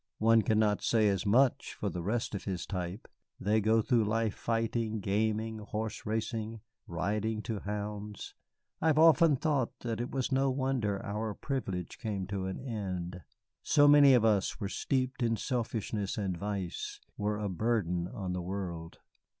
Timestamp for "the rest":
1.91-2.33